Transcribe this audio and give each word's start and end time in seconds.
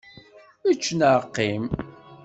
Ečč 0.69 0.83
neɣ 0.99 1.21
qqim! 1.27 1.63